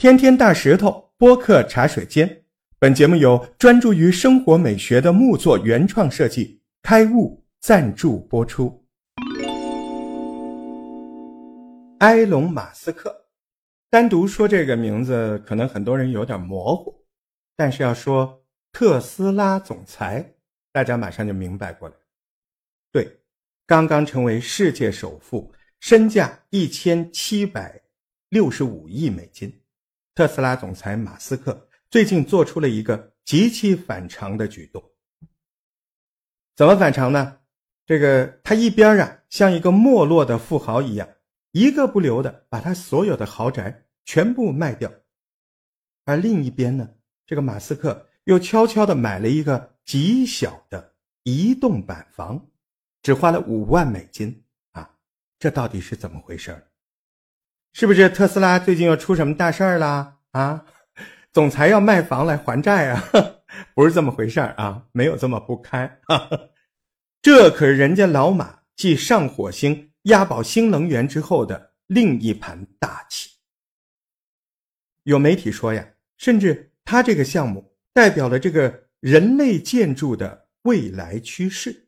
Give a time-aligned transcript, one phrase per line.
[0.00, 2.44] 天天大石头播客茶水间，
[2.78, 8.86] 本节目由专注于生活美学的木作原创设计开悟赞助播出。
[11.98, 13.12] 埃隆·马斯克，
[13.90, 17.04] 单独说这个名字，可能很多人有点模糊，
[17.56, 20.36] 但是要说特斯拉总裁，
[20.70, 21.94] 大家马上就明白过来。
[22.92, 23.18] 对，
[23.66, 27.82] 刚刚成为世界首富，身价一千七百
[28.28, 29.52] 六十五亿美金。
[30.18, 34.82] 特斯拉总裁马斯克最近做出了一个极其反常的举动。
[36.56, 37.38] 怎么反常呢？
[37.86, 41.08] 这个他一边啊像一个没落的富豪一样，
[41.52, 44.92] 一个不留的把他所有的豪宅全部卖掉，
[46.04, 46.90] 而另一边呢，
[47.24, 52.44] 这个马斯克又悄悄的买了一个极小的移动板房，
[53.02, 54.96] 只花了五万美金啊！
[55.38, 56.67] 这到底是怎么回事？
[57.78, 60.16] 是不是特斯拉最近又出什么大事儿啦？
[60.32, 60.64] 啊，
[61.30, 63.04] 总裁要卖房来还债啊？
[63.72, 66.00] 不是这么回事儿啊，没有这么不堪。
[67.22, 73.30] 这可是人家老马继上火星押宝新能源之后的另一盘大棋。
[75.04, 81.86] 有媒体说呀，甚至他这个项目代表了这个人类建筑的未来趋势。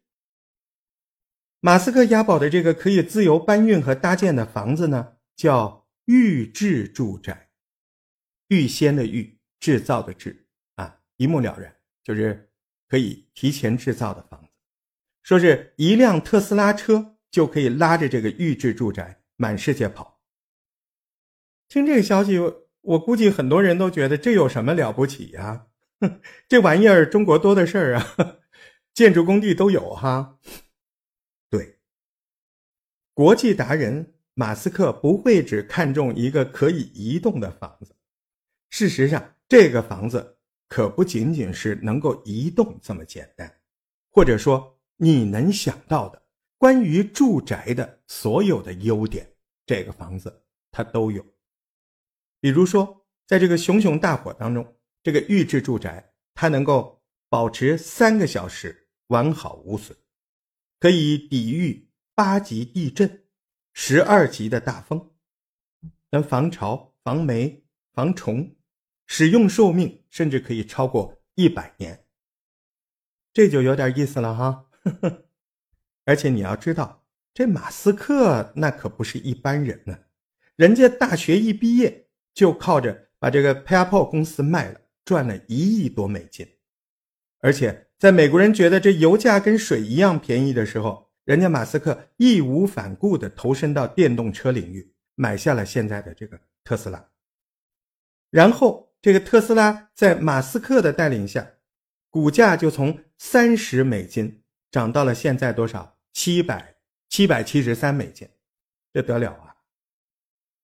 [1.58, 5.79] 马斯克押宝的这个可以自由搬运和搭建的房子呢，叫。
[6.10, 7.50] 预制住宅，
[8.48, 10.44] 预先的预，制造的制，
[10.74, 11.72] 啊，一目了然，
[12.02, 12.50] 就是
[12.88, 14.50] 可以提前制造的房子。
[15.22, 20.20] 说是一辆特斯拉车就可以拉着这个预制住宅满世界跑。
[21.68, 22.40] 听这个消息，
[22.80, 25.68] 我估计很多人都觉得这有什么了不起呀？
[26.48, 28.38] 这玩意儿中国多的是儿啊，
[28.92, 30.40] 建筑工地都有哈。
[31.48, 31.78] 对，
[33.14, 34.14] 国际达人。
[34.40, 37.94] 马斯克不会只看中一个可以移动的房子，
[38.70, 43.60] 事实上，这个房子可不仅仅是能够移动这么简单，
[44.08, 46.22] 或者说你能想到的
[46.56, 49.30] 关于住宅的所有的优点，
[49.66, 51.22] 这个房子它都有。
[52.40, 59.94] 比如说，在这个熊熊大火当中，这个预制住宅它能够保持三个小时完好无损，
[60.78, 63.26] 可以抵御八级地震。
[63.72, 65.10] 十二级的大风，
[66.10, 68.56] 能防潮、防霉、防虫，
[69.06, 72.04] 使用寿命甚至可以超过一百年。
[73.32, 74.66] 这就有点意思了哈。
[76.04, 79.98] 而且你要知道，这马斯克那可不是一般人呢，
[80.56, 86.46] 人家大学一毕业就靠着把这个 PayPal 公司卖了，赚了一亿多美金。
[87.38, 91.09] 而且在美国人觉得这油价跟水一样便宜的时候。
[91.30, 97.08] 人家马斯克义无反顾地投身到电动车领域，买下了现在的这个特斯拉。
[98.30, 101.48] 然后，这个特斯拉在马斯克的带领下，
[102.08, 104.42] 股价就从三十美金
[104.72, 106.00] 涨到了现在多少？
[106.12, 106.74] 七百
[107.08, 108.28] 七百七十三美金，
[108.92, 109.54] 这得了啊！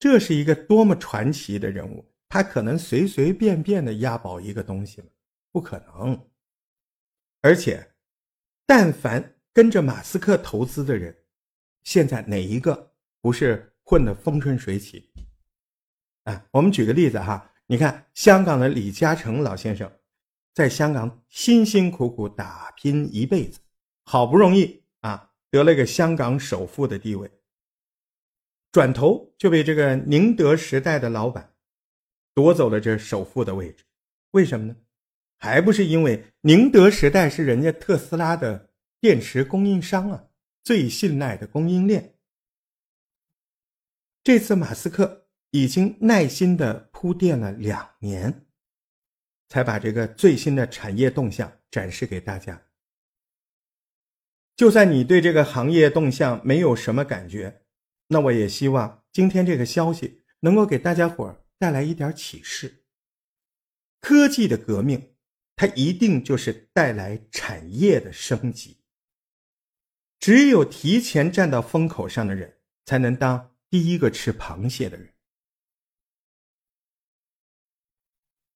[0.01, 5.07] 这是一个多么传奇的人物，他可能随随便便的押宝一个东西吗？
[5.53, 6.29] 不可能。
[7.41, 7.93] 而且，
[8.67, 9.36] 但凡。
[9.57, 11.17] 跟着马斯克投资的人，
[11.83, 15.11] 现在哪一个不是混得风生水起？
[16.25, 19.91] 啊，我们举个例子哈，你看香港的李嘉诚老先生，
[20.53, 23.59] 在香港辛辛苦苦打拼一辈子，
[24.05, 27.31] 好不容易啊得了个香港首富的地位，
[28.71, 31.55] 转头就被这个宁德时代的老板
[32.35, 33.85] 夺走了这首富的位置，
[34.33, 34.77] 为什么呢？
[35.39, 38.69] 还不是因为宁德时代是人家特斯拉的。
[39.07, 40.31] 电池供应商啊，
[40.65, 42.19] 最信赖的供应链。
[44.25, 48.49] 这次马斯克已经耐心的铺垫了两年，
[49.49, 52.61] 才把这个最新的产业动向展示给大家。
[54.57, 57.63] 就算你对这个行业动向没有什么感觉，
[58.09, 62.83] 那我也希望今天这个消息能够给大家伙带来一点启示。
[64.01, 65.15] 科技的革命，
[65.55, 68.83] 它一定就是带来产业的升级。
[70.27, 72.53] 只有提前站到风口上的人，
[72.85, 75.09] 才能当第一个吃螃蟹的人。